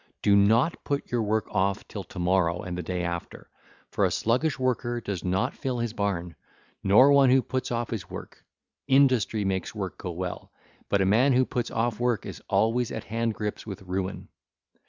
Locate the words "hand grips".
13.03-13.67